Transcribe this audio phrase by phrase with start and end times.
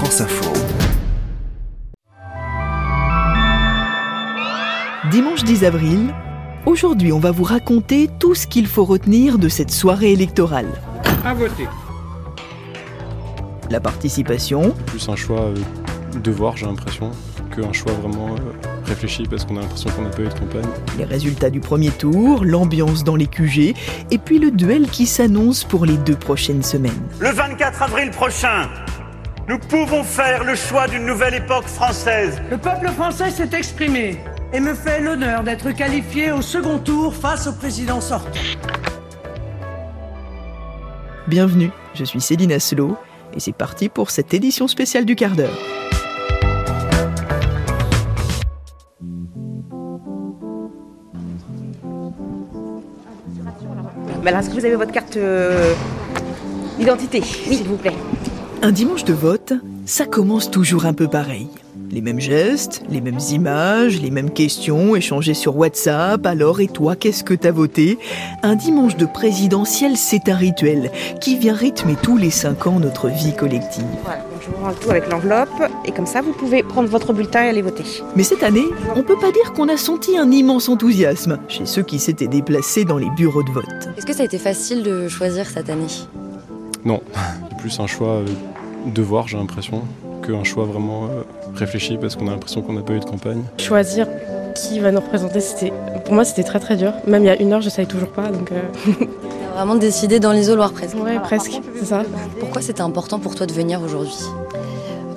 [0.00, 0.50] France Info.
[5.10, 6.14] Dimanche 10 avril,
[6.64, 10.68] aujourd'hui on va vous raconter tout ce qu'il faut retenir de cette soirée électorale.
[11.22, 11.68] À voter.
[13.68, 15.54] La participation, plus un choix euh,
[16.24, 17.10] devoir, j'ai l'impression,
[17.54, 20.70] qu'un choix vraiment euh, réfléchi parce qu'on a l'impression qu'on n'a pas eu de campagne.
[20.96, 23.74] les résultats du premier tour, l'ambiance dans les QG,
[24.10, 27.02] et puis le duel qui s'annonce pour les deux prochaines semaines.
[27.20, 28.66] Le 24 avril prochain,
[29.50, 32.40] nous pouvons faire le choix d'une nouvelle époque française.
[32.52, 34.16] Le peuple français s'est exprimé
[34.52, 38.30] et me fait l'honneur d'être qualifié au second tour face au président sortant.
[41.26, 42.96] Bienvenue, je suis Céline Asselot,
[43.34, 45.58] et c'est parti pour cette édition spéciale du quart d'heure.
[54.24, 55.74] Alors, est-ce que vous avez votre carte euh,
[56.78, 57.96] d'identité, s'il vous plaît?
[58.62, 59.54] Un dimanche de vote,
[59.86, 61.48] ça commence toujours un peu pareil.
[61.90, 66.26] Les mêmes gestes, les mêmes images, les mêmes questions échangées sur WhatsApp.
[66.26, 67.98] Alors, et toi, qu'est-ce que t'as voté?
[68.42, 70.90] Un dimanche de présidentiel, c'est un rituel
[71.22, 73.82] qui vient rythmer tous les cinq ans notre vie collective.
[74.04, 76.88] Voilà, donc je vous rends le tout avec l'enveloppe, et comme ça, vous pouvez prendre
[76.90, 77.84] votre bulletin et aller voter.
[78.14, 81.82] Mais cette année, on peut pas dire qu'on a senti un immense enthousiasme chez ceux
[81.82, 83.88] qui s'étaient déplacés dans les bureaux de vote.
[83.96, 85.86] Est-ce que ça a été facile de choisir cette année?
[86.84, 87.02] Non,
[87.48, 88.26] c'est plus un choix euh,
[88.86, 89.82] devoir, j'ai l'impression,
[90.26, 91.22] qu'un choix vraiment euh,
[91.54, 93.42] réfléchi parce qu'on a l'impression qu'on n'a pas eu de campagne.
[93.58, 94.06] Choisir
[94.54, 95.72] qui va nous représenter, c'était,
[96.04, 96.92] pour moi, c'était très très dur.
[97.06, 98.28] Même il y a une heure, je savais toujours pas.
[98.28, 98.60] Donc, euh,
[99.54, 100.96] vraiment décidé dans l'isoloir presque.
[100.96, 102.02] ouais, presque, c'est ça.
[102.38, 104.18] Pourquoi c'était important pour toi de venir aujourd'hui?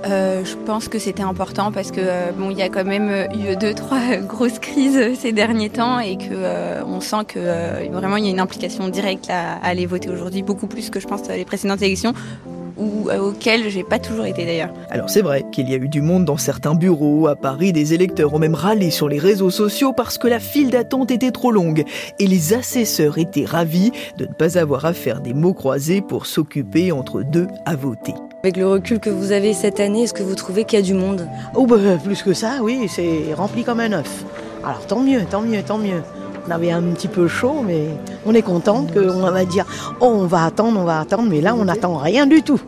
[0.05, 3.27] Euh, je pense que c'était important parce que euh, bon, il y a quand même
[3.33, 7.87] eu deux trois grosses crises ces derniers temps et que euh, on sent que euh,
[7.91, 10.99] vraiment il y a une implication directe à, à aller voter aujourd'hui, beaucoup plus que
[10.99, 12.13] je pense à les précédentes élections
[12.77, 14.73] ou euh, auxquelles j'ai pas toujours été d'ailleurs.
[14.89, 17.27] Alors c'est vrai qu'il y a eu du monde dans certains bureaux.
[17.27, 20.69] À Paris, des électeurs ont même râlé sur les réseaux sociaux parce que la file
[20.69, 21.83] d'attente était trop longue.
[22.19, 26.25] Et les assesseurs étaient ravis de ne pas avoir à faire des mots croisés pour
[26.25, 28.13] s'occuper entre deux à voter.
[28.43, 30.85] Avec le recul que vous avez cette année, est-ce que vous trouvez qu'il y a
[30.85, 31.27] du monde?
[31.55, 34.25] Oh bah, plus que ça, oui, c'est rempli comme un œuf.
[34.63, 36.01] Alors tant mieux, tant mieux, tant mieux.
[36.45, 37.87] On avait un petit peu chaud, mais
[38.25, 39.65] on est content qu'on va dire
[40.01, 42.61] oh on va attendre, on va attendre, mais là on n'attend rien du tout.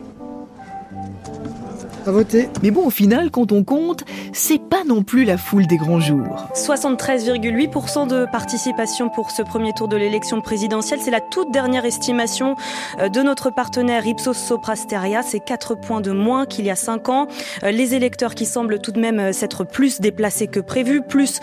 [2.06, 2.48] À voter.
[2.62, 5.98] Mais bon, au final, quand on compte, c'est pas non plus la foule des grands
[5.98, 6.48] jours.
[6.54, 11.00] 73,8% de participation pour ce premier tour de l'élection présidentielle.
[11.02, 12.54] C'est la toute dernière estimation
[13.00, 15.22] euh, de notre partenaire Ipsos Soprasteria.
[15.22, 17.26] C'est 4 points de moins qu'il y a 5 ans.
[17.64, 21.40] Euh, Les électeurs qui semblent tout de même euh, s'être plus déplacés que prévu, plus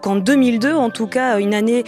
[0.00, 0.72] qu'en 2002.
[0.72, 1.84] En tout cas, une année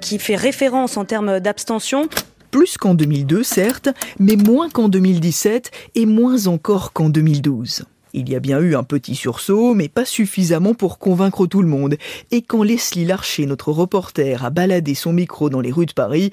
[0.00, 2.08] qui fait référence en termes d'abstention.
[2.50, 7.84] Plus qu'en 2002, certes, mais moins qu'en 2017 et moins encore qu'en 2012.
[8.18, 11.68] Il y a bien eu un petit sursaut, mais pas suffisamment pour convaincre tout le
[11.68, 11.98] monde.
[12.30, 16.30] Et quand Leslie Larcher, notre reporter, a baladé son micro dans les rues de Paris,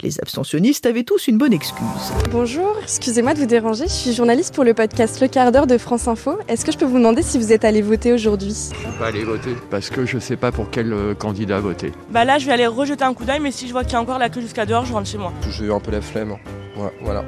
[0.00, 1.84] les abstentionnistes avaient tous une bonne excuse.
[2.30, 3.84] Bonjour, excusez-moi de vous déranger.
[3.84, 6.38] Je suis journaliste pour le podcast Le quart d'heure de France Info.
[6.48, 8.56] Est-ce que je peux vous demander si vous êtes allé voter aujourd'hui?
[8.72, 11.92] Je vais pas aller voter parce que je sais pas pour quel euh, candidat voter.
[12.10, 13.96] Bah là, je vais aller rejeter un coup d'œil, mais si je vois qu'il y
[13.96, 15.34] a encore la queue jusqu'à dehors, je rentre chez moi.
[15.50, 16.30] J'ai eu un peu la flemme.
[16.78, 17.26] Ouais, voilà.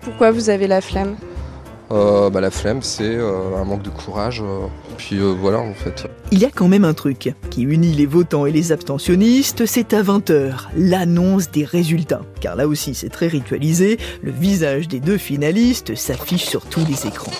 [0.00, 1.16] Pourquoi vous avez la flemme?
[1.90, 4.42] Euh, bah, la flemme, c'est euh, un manque de courage.
[4.42, 4.66] euh,
[4.96, 6.06] puis voilà, en fait.
[6.30, 9.94] Il y a quand même un truc qui unit les votants et les abstentionnistes, c'est
[9.94, 12.22] à 20h, l'annonce des résultats.
[12.40, 17.06] Car là aussi c'est très ritualisé, le visage des deux finalistes s'affiche sur tous les
[17.06, 17.32] écrans.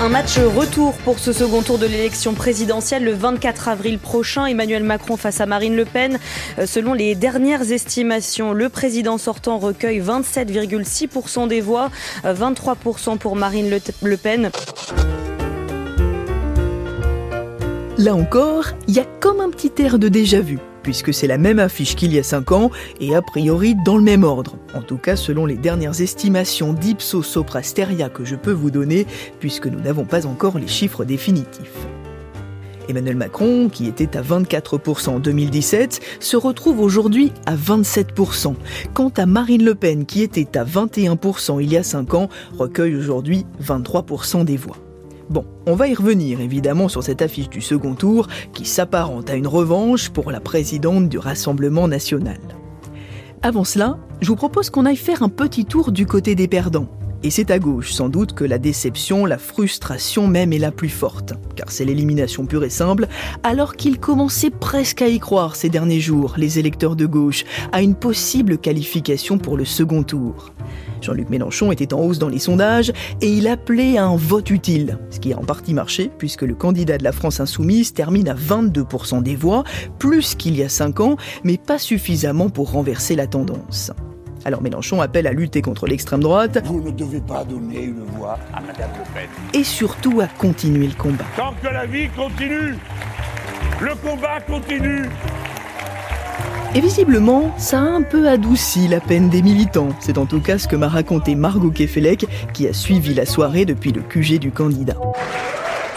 [0.00, 4.46] Un match retour pour ce second tour de l'élection présidentielle le 24 avril prochain.
[4.46, 6.20] Emmanuel Macron face à Marine Le Pen.
[6.60, 11.90] Euh, Selon les dernières estimations, le président sortant recueille 27,6% des voix,
[12.24, 14.50] euh, 23% pour Marine Le Pen.
[17.98, 21.38] Là encore, il y a comme un petit air de déjà vu, puisque c'est la
[21.38, 24.56] même affiche qu'il y a 5 ans, et a priori dans le même ordre.
[24.74, 29.06] En tout cas, selon les dernières estimations d'Ipsos Soprasteria que je peux vous donner,
[29.40, 31.86] puisque nous n'avons pas encore les chiffres définitifs.
[32.88, 38.54] Emmanuel Macron, qui était à 24% en 2017, se retrouve aujourd'hui à 27%.
[38.94, 42.96] Quant à Marine Le Pen, qui était à 21% il y a 5 ans, recueille
[42.96, 44.87] aujourd'hui 23% des voix.
[45.30, 49.34] Bon, on va y revenir évidemment sur cette affiche du second tour qui s'apparente à
[49.34, 52.38] une revanche pour la présidente du Rassemblement national.
[53.42, 56.88] Avant cela, je vous propose qu'on aille faire un petit tour du côté des perdants.
[57.24, 60.88] Et c'est à gauche, sans doute, que la déception, la frustration même est la plus
[60.88, 61.34] forte.
[61.56, 63.08] Car c'est l'élimination pure et simple,
[63.42, 67.82] alors qu'ils commençaient presque à y croire ces derniers jours, les électeurs de gauche, à
[67.82, 70.52] une possible qualification pour le second tour.
[71.00, 74.98] Jean-Luc Mélenchon était en hausse dans les sondages et il appelait à un vote utile,
[75.10, 78.34] ce qui a en partie marché puisque le candidat de la France insoumise termine à
[78.34, 79.64] 22% des voix,
[79.98, 83.92] plus qu'il y a 5 ans, mais pas suffisamment pour renverser la tendance.
[84.48, 86.58] Alors Mélenchon appelle à lutter contre l'extrême droite.
[86.64, 89.28] Vous ne devez pas donner une voix à Madame Le Pen.
[89.52, 91.26] Et surtout à continuer le combat.
[91.36, 92.74] Tant que la vie continue,
[93.78, 95.04] le combat continue.
[96.74, 99.90] Et visiblement, ça a un peu adouci la peine des militants.
[100.00, 102.24] C'est en tout cas ce que m'a raconté Margot Kefelec,
[102.54, 104.96] qui a suivi la soirée depuis le QG du candidat.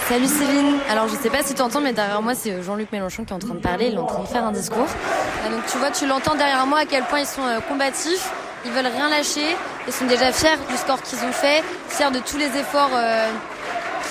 [0.10, 0.76] Salut Céline.
[0.90, 3.34] Alors je sais pas si tu entends, mais derrière moi c'est Jean-Luc Mélenchon qui est
[3.34, 4.88] en train de parler, il est en train de faire un discours.
[5.46, 8.30] Ah, donc tu vois, tu l'entends derrière moi à quel point ils sont euh, combatifs,
[8.66, 9.56] ils veulent rien lâcher,
[9.88, 13.28] ils sont déjà fiers du score qu'ils ont fait, fiers de tous les efforts euh,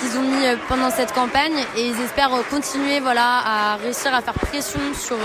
[0.01, 4.23] qu'ils ont mis euh, pendant cette campagne et ils espèrent continuer voilà à réussir à
[4.23, 5.19] faire pression sur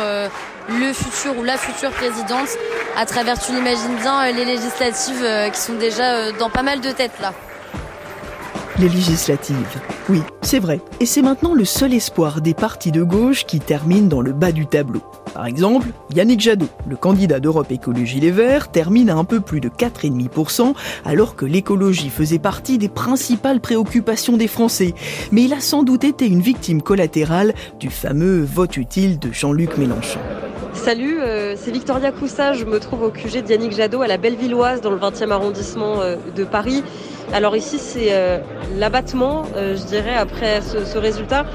[0.69, 2.49] le futur ou la future présidente
[2.97, 7.19] à travers, tu l'imagines bien, les législatives qui sont déjà dans pas mal de têtes
[7.21, 7.33] là.
[8.77, 9.79] Les législatives.
[10.09, 10.81] Oui, c'est vrai.
[10.99, 14.51] Et c'est maintenant le seul espoir des partis de gauche qui terminent dans le bas
[14.51, 15.01] du tableau.
[15.33, 19.61] Par exemple, Yannick Jadot, le candidat d'Europe Écologie Les Verts, termine à un peu plus
[19.61, 20.73] de 4,5%
[21.05, 24.93] alors que l'écologie faisait partie des principales préoccupations des Français.
[25.31, 29.77] Mais il a sans doute été une victime collatérale du fameux vote utile de Jean-Luc
[29.77, 30.19] Mélenchon.
[30.73, 34.17] Salut, euh, c'est Victoria Coussa, je me trouve au QG de Yannick Jadot à la
[34.17, 36.83] Bellevilloise dans le 20e arrondissement euh, de Paris.
[37.33, 38.39] Alors ici, c'est euh,
[38.77, 41.45] l'abattement, euh, je dirais, après ce, résultat.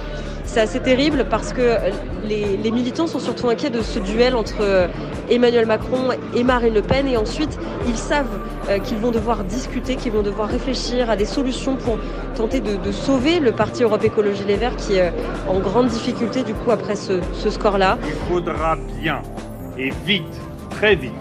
[0.44, 1.76] C'est assez terrible parce que
[2.24, 4.88] les, militants sont surtout inquiets de ce duel entre euh,
[5.30, 7.06] Emmanuel Macron et Marine Le Pen.
[7.06, 7.56] Et ensuite,
[7.86, 8.40] ils savent
[8.84, 11.98] qu'ils vont devoir discuter, qu'ils vont devoir réfléchir à des solutions pour
[12.36, 15.12] tenter de, sauver le parti Europe Écologie Les Verts qui est
[15.48, 17.98] en grande difficulté du coup après ce score-là.
[18.06, 19.22] Il faudra bien
[19.80, 20.40] et vite,
[20.70, 21.12] très vite,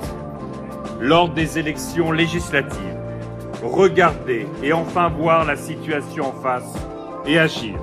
[0.99, 2.98] lors des élections législatives,
[3.61, 6.73] regarder et enfin voir la situation en face
[7.25, 7.75] et agir.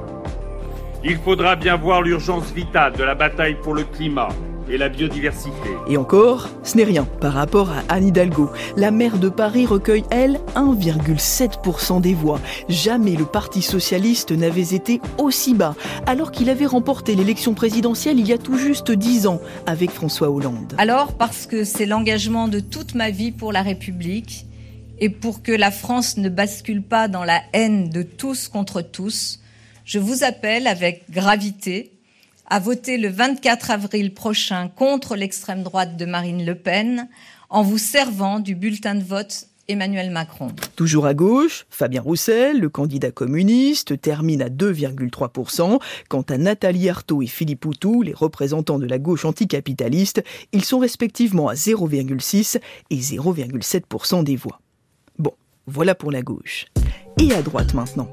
[1.05, 4.29] Il faudra bien voir l'urgence vitale de la bataille pour le climat
[4.69, 5.71] et la biodiversité.
[5.89, 8.51] Et encore, ce n'est rien par rapport à Anne Hidalgo.
[8.77, 12.41] La maire de Paris recueille, elle, 1,7% des voix.
[12.69, 15.77] Jamais le Parti socialiste n'avait été aussi bas,
[16.07, 20.31] alors qu'il avait remporté l'élection présidentielle il y a tout juste 10 ans avec François
[20.31, 20.75] Hollande.
[20.79, 24.47] Alors, parce que c'est l'engagement de toute ma vie pour la République,
[24.99, 29.41] et pour que la France ne bascule pas dans la haine de tous contre tous,
[29.85, 31.93] je vous appelle avec gravité
[32.49, 37.09] à voter le 24 avril prochain contre l'extrême droite de Marine Le Pen
[37.51, 40.49] en vous servant du bulletin de vote Emmanuel Macron.
[40.77, 45.81] Toujours à gauche, Fabien Roussel, le candidat communiste, termine à 2,3%.
[46.09, 50.23] Quant à Nathalie Arthaud et Philippe Poutou, les représentants de la gauche anticapitaliste,
[50.53, 52.61] ils sont respectivement à 0,6
[52.91, 54.61] et 0,7% des voix.
[55.69, 56.67] Voilà pour la gauche.
[57.21, 58.09] Et à droite maintenant.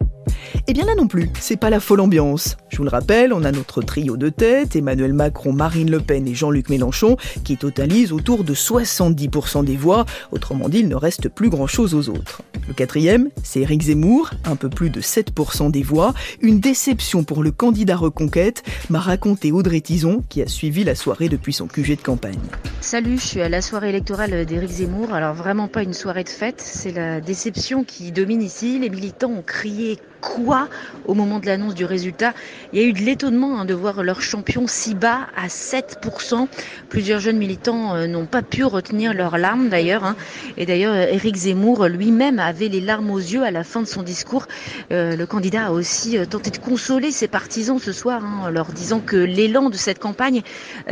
[0.68, 2.58] Eh bien là non plus, c'est pas la folle ambiance.
[2.70, 6.28] Je vous le rappelle, on a notre trio de tête, Emmanuel Macron, Marine Le Pen
[6.28, 11.30] et Jean-Luc Mélenchon, qui totalisent autour de 70% des voix, autrement dit, il ne reste
[11.30, 12.42] plus grand-chose aux autres.
[12.68, 17.44] Le quatrième, c'est Éric Zemmour, un peu plus de 7% des voix, une déception pour
[17.44, 21.98] le candidat Reconquête, m'a raconté Audrey Tison, qui a suivi la soirée depuis son QG
[21.98, 22.40] de campagne.
[22.80, 26.30] Salut, je suis à la soirée électorale d'Éric Zemmour, alors vraiment pas une soirée de
[26.30, 30.70] fête, c'est la déception qui domine ici, les militants ont crié quoi
[31.06, 32.34] au moment de l'annonce du résultat.
[32.72, 36.48] Il y a eu de l'étonnement hein, de voir leur champion si bas à 7%.
[36.90, 40.06] Plusieurs jeunes militants euh, n'ont pas pu retenir leurs larmes d'ailleurs.
[40.06, 40.16] Hein.
[40.58, 44.02] Et d'ailleurs, Éric Zemmour lui-même avait les larmes aux yeux à la fin de son
[44.02, 44.48] discours.
[44.92, 48.50] Euh, le candidat a aussi euh, tenté de consoler ses partisans ce soir, hein, en
[48.50, 50.42] leur disant que l'élan de cette campagne,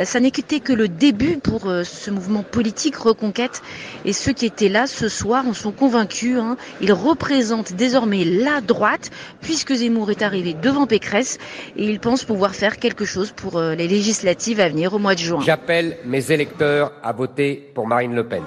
[0.03, 3.61] ça n'était que le début pour ce mouvement politique Reconquête.
[4.05, 6.37] Et ceux qui étaient là ce soir en sont convaincus.
[6.81, 9.11] Ils représentent désormais la droite
[9.41, 11.37] puisque Zemmour est arrivé devant Pécresse
[11.75, 15.15] et il pense pouvoir faire quelque chose pour euh, les législatives à venir au mois
[15.15, 15.41] de juin.
[15.45, 18.43] J'appelle mes électeurs à voter pour Marine Le Pen.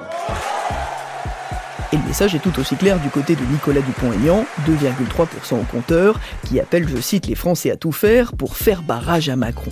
[1.93, 6.19] Et le message est tout aussi clair du côté de Nicolas Dupont-Aignan, 2,3% au compteur,
[6.45, 9.71] qui appelle, je cite, les Français à tout faire pour faire barrage à Macron.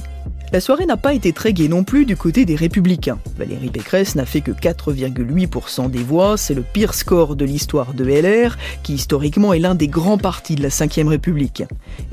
[0.52, 3.18] La soirée n'a pas été très gaie non plus du côté des républicains.
[3.38, 8.04] Valérie Pécresse n'a fait que 4,8% des voix, c'est le pire score de l'histoire de
[8.04, 11.62] LR, qui historiquement est l'un des grands partis de la Ve République.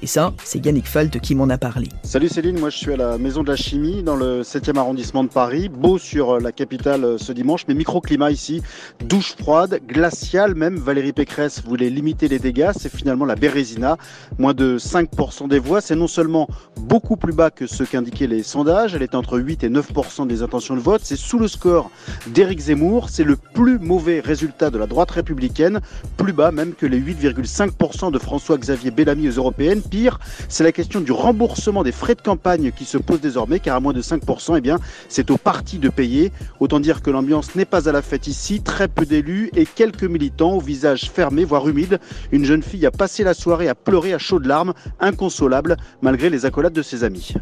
[0.02, 1.90] Et ça, c'est Yannick Falt qui m'en a parlé.
[2.04, 5.26] Salut Céline, moi je suis à la Maison de la Chimie dans le 7e arrondissement
[5.26, 5.68] de Paris.
[5.68, 8.62] Beau sur la capitale ce dimanche, mais microclimat ici,
[9.04, 10.78] douche froide, glaciale même.
[10.78, 13.98] Valérie Pécresse voulait limiter les dégâts, c'est finalement la Bérésina.
[14.38, 18.44] Moins de 5% des voix, c'est non seulement beaucoup plus bas que ce qu'indiquait les
[18.44, 18.96] sondages.
[18.96, 21.02] Elle est entre 8 et 9% des intentions de vote.
[21.04, 21.92] C'est sous le score
[22.28, 23.10] d'Éric Zemmour.
[23.10, 25.82] C'est le plus mauvais résultat de la droite républicaine,
[26.16, 29.82] plus bas même que les 8,5% de François-Xavier Bellamy aux européennes.
[29.82, 33.76] Pire, c'est la question du remboursement des frais de campagne qui se pose désormais, car
[33.76, 34.22] à moins de 5
[34.56, 36.32] eh bien, c'est au parti de payer.
[36.60, 38.62] Autant dire que l'ambiance n'est pas à la fête ici.
[38.62, 42.00] Très peu d'élus et quelques militants au visage fermé, voire humide.
[42.32, 46.46] Une jeune fille a passé la soirée à pleurer à chaudes larmes, inconsolable, malgré les
[46.46, 47.34] accolades de ses amis.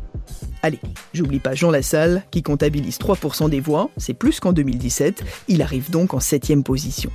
[0.64, 0.80] Allez,
[1.14, 5.90] j'oublie pas Jean Lassalle, qui comptabilise 3% des voix, c'est plus qu'en 2017, il arrive
[5.90, 7.12] donc en 7 position.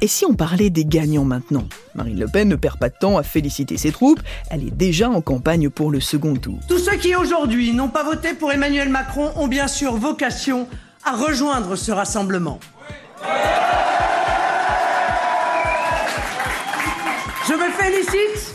[0.00, 1.64] Et si on parlait des gagnants maintenant?
[1.94, 4.20] Marine Le Pen ne perd pas de temps à féliciter ses troupes,
[4.50, 6.58] elle est déjà en campagne pour le second tour.
[6.68, 10.68] Tous ceux qui aujourd'hui n'ont pas voté pour Emmanuel Macron ont bien sûr vocation
[11.04, 12.60] à rejoindre ce rassemblement.
[17.48, 18.54] Je me félicite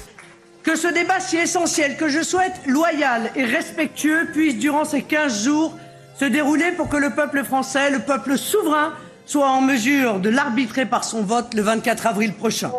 [0.73, 5.43] que ce débat si essentiel, que je souhaite loyal et respectueux, puisse durant ces 15
[5.43, 5.77] jours
[6.19, 8.93] se dérouler pour que le peuple français, le peuple souverain,
[9.27, 12.71] soit en mesure de l'arbitrer par son vote le 24 avril prochain.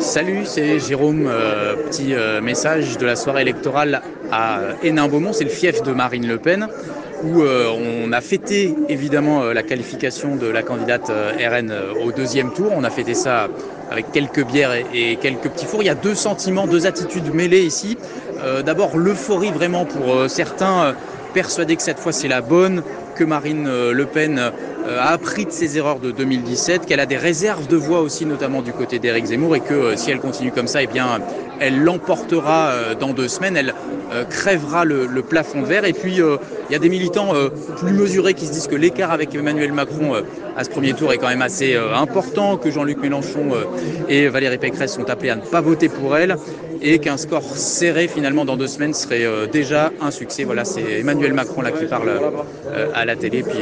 [0.00, 1.28] Salut, c'est Jérôme.
[1.28, 4.02] Euh, petit euh, message de la soirée électorale
[4.32, 6.66] à Hénin-Beaumont, c'est le fief de Marine Le Pen
[7.22, 11.72] où euh, on a fêté évidemment euh, la qualification de la candidate euh, RN
[12.04, 12.72] au deuxième tour.
[12.74, 13.48] On a fêté ça
[13.90, 15.82] avec quelques bières et, quelques petits fours.
[15.82, 17.98] Il y a deux sentiments, deux attitudes mêlées ici.
[18.64, 20.94] D'abord l'euphorie vraiment pour certains
[21.34, 22.82] persuadés que cette fois c'est la bonne,
[23.14, 27.66] que Marine Le Pen a appris de ses erreurs de 2017, qu'elle a des réserves
[27.66, 30.82] de voix aussi, notamment du côté d'Éric Zemmour, et que si elle continue comme ça,
[30.82, 31.20] eh bien,
[31.60, 33.56] elle l'emportera dans deux semaines.
[33.56, 33.74] Elle
[34.12, 35.84] euh, crèvera le, plafond verre.
[35.84, 36.36] Et puis, euh,
[36.68, 39.72] il y a des militants euh, plus mesurés qui se disent que l'écart avec Emmanuel
[39.72, 40.14] Macron
[40.56, 43.50] à ce premier tour est quand même assez important, que Jean-Luc Mélenchon
[44.08, 46.36] et Valérie Pécresse sont appelés à ne pas voter pour elle
[46.82, 50.44] et qu'un score serré finalement dans deux semaines serait déjà un succès.
[50.44, 52.10] Voilà, c'est Emmanuel Macron là qui parle
[52.94, 53.60] à la télé, puis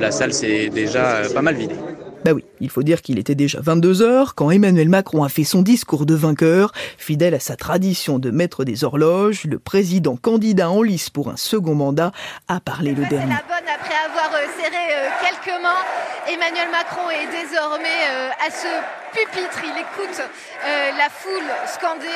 [0.00, 1.76] la salle s'est déjà pas mal vidée.
[2.24, 5.62] Bah oui, il faut dire qu'il était déjà 22h quand Emmanuel Macron a fait son
[5.62, 6.70] discours de vainqueur.
[6.96, 11.36] Fidèle à sa tradition de maître des horloges, le président candidat en lice pour un
[11.36, 12.12] second mandat
[12.46, 13.34] a parlé le dernier.
[13.34, 15.82] La bonne après avoir euh, serré euh, quelques mains.
[16.28, 18.68] Emmanuel Macron est désormais euh, à ce
[19.12, 19.60] pupitre.
[19.64, 20.22] Il écoute
[20.96, 22.06] la foule scander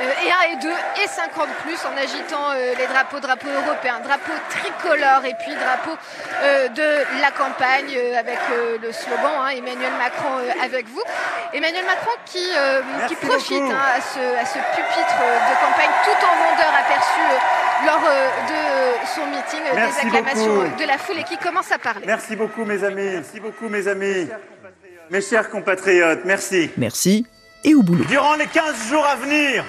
[0.00, 5.24] et 1 et 2 et 50 plus en agitant les drapeaux, drapeaux européens, drapeaux tricolores
[5.24, 5.96] et puis drapeaux
[6.74, 8.38] de la campagne avec
[8.82, 11.02] le slogan hein, Emmanuel Macron euh, avec vous.
[11.52, 16.20] Emmanuel Macron qui, euh, qui profite hein, à, ce, à, ce, pupitre de campagne tout
[16.24, 18.00] en vendeur aperçu euh, lors
[18.48, 22.06] de son meeting des acclamations de la foule et qui commence à parler.
[22.06, 24.28] Merci beaucoup mes amis, merci beaucoup mes amis,
[25.10, 26.70] mes chers compatriotes, merci.
[26.76, 27.26] Merci
[27.62, 28.04] et au boulot.
[28.04, 29.64] Durant les 15 jours à venir,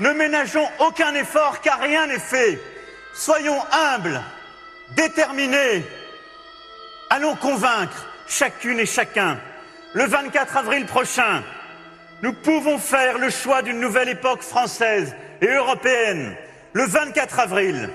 [0.00, 2.60] ne ménageons aucun effort car rien n'est fait.
[3.14, 4.20] Soyons humbles,
[4.96, 5.84] déterminés,
[7.14, 9.38] Allons convaincre chacune et chacun.
[9.92, 11.42] Le 24 avril prochain,
[12.22, 16.34] nous pouvons faire le choix d'une nouvelle époque française et européenne.
[16.72, 17.90] Le 24 avril,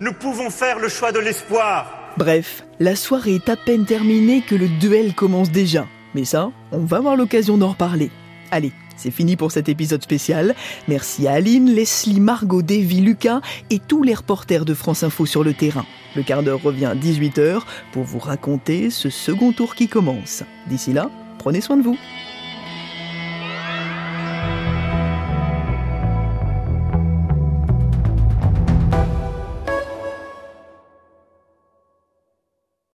[0.00, 2.12] nous pouvons faire le choix de l'espoir.
[2.18, 5.86] Bref, la soirée est à peine terminée que le duel commence déjà.
[6.14, 8.10] Mais ça, on va avoir l'occasion d'en reparler.
[8.50, 10.54] Allez, c'est fini pour cet épisode spécial.
[10.88, 13.40] Merci à Aline, Leslie, Margot, Davy, Lucas
[13.70, 15.86] et tous les reporters de France Info sur le terrain.
[16.16, 17.62] Le quart d'heure revient à 18h
[17.92, 20.42] pour vous raconter ce second tour qui commence.
[20.66, 21.96] D'ici là, prenez soin de vous.